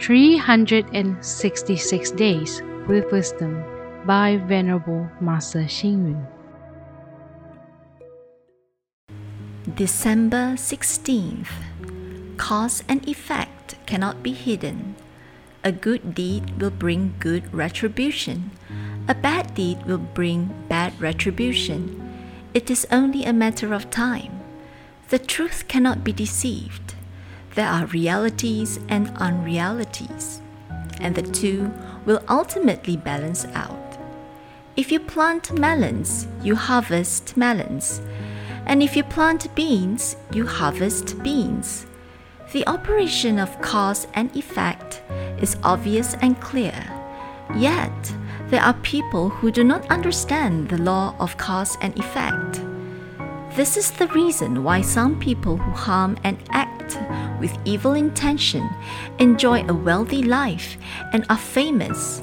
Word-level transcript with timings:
366 0.00 2.10
Days 2.12 2.62
with 2.88 3.12
Wisdom 3.12 3.62
by 4.06 4.36
Venerable 4.36 5.08
Master 5.20 5.60
Xing 5.60 6.08
Yun. 6.08 6.26
December 9.76 10.54
16th. 10.56 11.46
Cause 12.36 12.82
and 12.88 13.08
effect 13.08 13.76
cannot 13.86 14.20
be 14.22 14.32
hidden. 14.32 14.96
A 15.62 15.70
good 15.70 16.14
deed 16.14 16.60
will 16.60 16.70
bring 16.70 17.14
good 17.20 17.54
retribution. 17.54 18.50
A 19.06 19.14
bad 19.14 19.54
deed 19.54 19.86
will 19.86 19.98
bring 19.98 20.50
bad 20.68 21.00
retribution. 21.00 22.00
It 22.54 22.70
is 22.70 22.86
only 22.90 23.24
a 23.24 23.32
matter 23.32 23.72
of 23.72 23.88
time. 23.90 24.40
The 25.10 25.20
truth 25.20 25.68
cannot 25.68 26.02
be 26.02 26.12
deceived. 26.12 26.91
There 27.54 27.68
are 27.68 27.84
realities 27.86 28.80
and 28.88 29.12
unrealities, 29.16 30.40
and 31.00 31.14
the 31.14 31.22
two 31.22 31.70
will 32.06 32.22
ultimately 32.28 32.96
balance 32.96 33.44
out. 33.52 33.98
If 34.74 34.90
you 34.90 34.98
plant 34.98 35.52
melons, 35.58 36.26
you 36.42 36.56
harvest 36.56 37.36
melons, 37.36 38.00
and 38.64 38.82
if 38.82 38.96
you 38.96 39.04
plant 39.04 39.54
beans, 39.54 40.16
you 40.32 40.46
harvest 40.46 41.22
beans. 41.22 41.84
The 42.52 42.66
operation 42.66 43.38
of 43.38 43.60
cause 43.60 44.06
and 44.14 44.34
effect 44.34 45.02
is 45.38 45.58
obvious 45.62 46.14
and 46.22 46.40
clear. 46.40 46.74
Yet, 47.54 48.14
there 48.48 48.62
are 48.62 48.74
people 48.82 49.28
who 49.28 49.50
do 49.50 49.62
not 49.62 49.90
understand 49.90 50.70
the 50.70 50.78
law 50.78 51.14
of 51.18 51.36
cause 51.36 51.76
and 51.82 51.98
effect. 51.98 52.62
This 53.56 53.76
is 53.76 53.90
the 53.90 54.08
reason 54.08 54.64
why 54.64 54.80
some 54.80 55.20
people 55.20 55.58
who 55.58 55.72
harm 55.72 56.16
and 56.24 56.38
act 56.48 56.71
with 57.42 57.58
evil 57.66 57.92
intention 57.92 58.66
enjoy 59.18 59.66
a 59.66 59.74
wealthy 59.74 60.22
life 60.22 60.78
and 61.12 61.26
are 61.28 61.36
famous. 61.36 62.22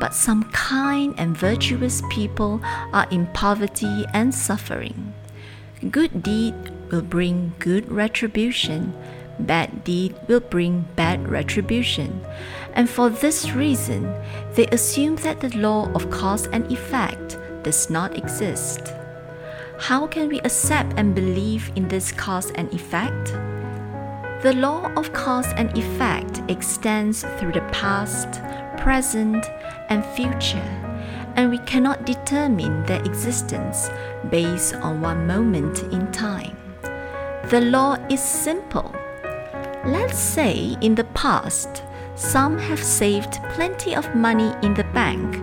But 0.00 0.14
some 0.14 0.44
kind 0.50 1.14
and 1.18 1.36
virtuous 1.36 2.02
people 2.10 2.60
are 2.92 3.06
in 3.10 3.26
poverty 3.28 4.04
and 4.12 4.34
suffering. 4.34 5.14
Good 5.90 6.22
deed 6.22 6.54
will 6.90 7.02
bring 7.02 7.52
good 7.58 7.90
retribution, 7.92 8.92
bad 9.38 9.84
deed 9.84 10.16
will 10.26 10.40
bring 10.40 10.88
bad 10.96 11.28
retribution. 11.28 12.20
And 12.72 12.88
for 12.88 13.10
this 13.10 13.52
reason, 13.52 14.12
they 14.54 14.66
assume 14.68 15.16
that 15.16 15.40
the 15.40 15.56
law 15.56 15.92
of 15.92 16.10
cause 16.10 16.46
and 16.48 16.70
effect 16.72 17.38
does 17.62 17.90
not 17.90 18.16
exist. 18.16 18.92
How 19.78 20.06
can 20.06 20.28
we 20.28 20.40
accept 20.40 20.94
and 20.96 21.14
believe 21.14 21.70
in 21.76 21.88
this 21.88 22.10
cause 22.12 22.50
and 22.52 22.72
effect? 22.72 23.34
The 24.42 24.52
law 24.52 24.92
of 24.96 25.12
cause 25.12 25.52
and 25.56 25.76
effect 25.76 26.42
extends 26.48 27.22
through 27.38 27.52
the 27.52 27.68
past, 27.72 28.40
present, 28.76 29.44
and 29.88 30.04
future, 30.04 30.68
and 31.36 31.50
we 31.50 31.58
cannot 31.58 32.04
determine 32.04 32.84
their 32.84 33.02
existence 33.04 33.90
based 34.30 34.74
on 34.74 35.00
one 35.00 35.26
moment 35.26 35.82
in 35.84 36.10
time. 36.12 36.56
The 37.50 37.62
law 37.62 37.96
is 38.10 38.20
simple. 38.20 38.94
Let's 39.86 40.18
say 40.18 40.76
in 40.80 40.94
the 40.94 41.08
past, 41.14 41.82
some 42.14 42.58
have 42.58 42.82
saved 42.82 43.42
plenty 43.50 43.94
of 43.94 44.14
money 44.14 44.52
in 44.62 44.74
the 44.74 44.84
bank. 44.92 45.42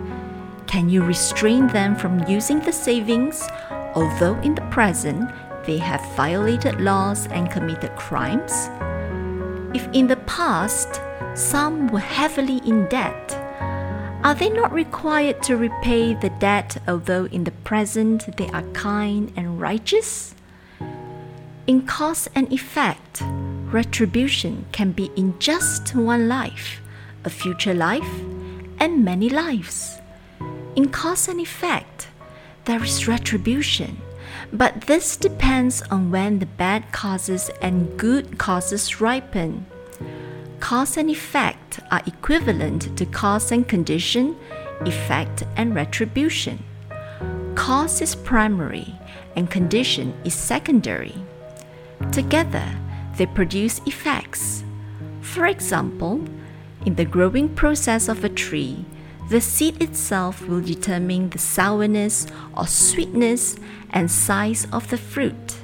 Can 0.68 0.90
you 0.90 1.04
restrain 1.04 1.68
them 1.68 1.96
from 1.96 2.28
using 2.28 2.60
the 2.60 2.74
savings 2.74 3.48
although 3.96 4.36
in 4.42 4.56
the 4.56 4.68
present 4.70 5.30
they 5.66 5.78
have 5.78 6.02
violated 6.16 6.82
laws 6.82 7.28
and 7.28 7.50
committed 7.50 7.96
crimes? 7.96 8.70
If 9.74 9.88
in 9.94 10.08
the 10.08 10.18
past 10.28 11.02
some 11.34 11.88
were 11.88 12.00
heavily 12.00 12.58
in 12.66 12.88
debt, 12.88 13.32
are 14.24 14.36
they 14.36 14.50
not 14.50 14.72
required 14.72 15.44
to 15.44 15.58
repay 15.58 16.14
the 16.14 16.30
debt 16.30 16.78
although 16.88 17.26
in 17.26 17.44
the 17.44 17.52
present 17.66 18.38
they 18.38 18.48
are 18.50 18.64
kind 18.74 19.34
and 19.36 19.60
righteous? 19.60 20.36
In 21.66 21.82
cause 21.86 22.30
and 22.36 22.52
effect, 22.52 23.22
retribution 23.72 24.66
can 24.72 24.92
be 24.92 25.12
in 25.16 25.40
just 25.40 25.96
one 25.96 26.28
life, 26.28 26.82
a 27.26 27.30
future 27.30 27.74
life, 27.74 28.22
and 28.80 29.04
many 29.04 29.30
lives. 29.30 30.00
In 30.76 30.90
cause 30.90 31.28
and 31.28 31.40
effect, 31.40 32.08
there 32.66 32.84
is 32.84 33.08
retribution, 33.08 34.02
but 34.52 34.82
this 34.82 35.16
depends 35.16 35.82
on 35.84 36.12
when 36.12 36.40
the 36.40 36.46
bad 36.46 36.92
causes 36.92 37.50
and 37.62 37.98
good 37.98 38.38
causes 38.38 39.00
ripen. 39.00 39.66
Cause 40.60 40.98
and 40.98 41.10
effect 41.10 41.80
are 41.92 42.02
equivalent 42.06 42.98
to 42.98 43.06
cause 43.06 43.52
and 43.52 43.68
condition, 43.68 44.36
effect 44.82 45.44
and 45.56 45.76
retribution. 45.76 46.64
Cause 47.56 48.02
is 48.02 48.16
primary 48.16 48.96
and 49.36 49.50
condition 49.50 50.14
is 50.24 50.34
secondary. 50.34 51.16
Together, 52.12 52.66
they 53.18 53.26
produce 53.26 53.80
effects. 53.86 54.64
For 55.22 55.46
example, 55.46 56.24
in 56.86 56.96
the 56.96 57.06
growing 57.06 57.50
process 57.50 58.08
of 58.08 58.24
a 58.24 58.30
tree, 58.30 58.86
the 59.30 59.42
seed 59.42 59.82
itself 59.82 60.46
will 60.48 60.62
determine 60.62 61.30
the 61.30 61.40
sourness 61.40 62.28
or 62.56 62.68
sweetness 62.68 63.56
and 63.92 64.12
size 64.12 64.68
of 64.72 64.90
the 64.90 64.98
fruit. 64.98 65.56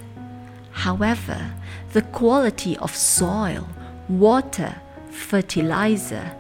However, 0.72 1.54
the 1.94 2.02
quality 2.04 2.78
of 2.78 2.96
soil, 2.96 3.68
water, 4.08 4.76
fertilizer, 5.10 6.32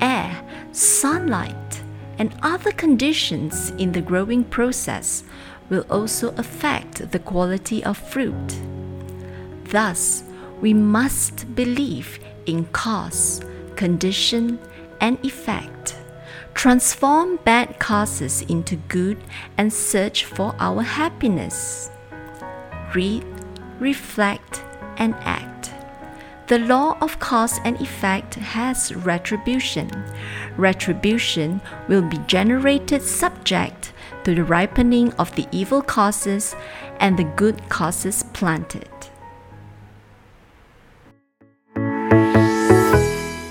air, 0.00 0.42
sunlight, 0.72 1.82
and 2.18 2.34
other 2.42 2.72
conditions 2.72 3.70
in 3.78 3.92
the 3.92 4.02
growing 4.02 4.44
process 4.44 5.24
will 5.70 5.86
also 5.90 6.34
affect 6.36 7.10
the 7.12 7.18
quality 7.18 7.84
of 7.84 7.96
fruit. 7.96 8.60
Thus, 9.64 10.24
we 10.60 10.74
must 10.74 11.54
believe 11.54 12.18
in 12.46 12.66
cause, 12.66 13.40
condition, 13.76 14.58
and 15.00 15.24
effect 15.24 15.96
transform 16.54 17.36
bad 17.44 17.78
causes 17.78 18.42
into 18.42 18.76
good, 18.88 19.18
and 19.58 19.72
search 19.72 20.24
for 20.24 20.54
our 20.58 20.82
happiness. 20.82 21.90
Read, 22.94 23.24
reflect, 23.80 24.62
and 24.96 25.14
act. 25.20 25.72
The 26.46 26.58
law 26.58 26.96
of 27.00 27.18
cause 27.18 27.58
and 27.64 27.80
effect 27.80 28.34
has 28.34 28.94
retribution. 28.94 29.90
Retribution 30.56 31.60
will 31.88 32.02
be 32.02 32.18
generated 32.26 33.02
subject 33.02 33.92
to 34.24 34.34
the 34.34 34.44
ripening 34.44 35.12
of 35.14 35.34
the 35.36 35.46
evil 35.52 35.82
causes 35.82 36.54
and 37.00 37.18
the 37.18 37.24
good 37.24 37.68
causes 37.68 38.24
planted. 38.34 38.88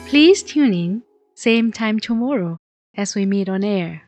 Please 0.08 0.44
tune 0.44 0.74
in, 0.74 1.03
same 1.34 1.72
time 1.72 2.00
tomorrow 2.00 2.59
as 2.96 3.16
we 3.16 3.26
meet 3.26 3.50
on 3.50 3.64
air. 3.64 4.04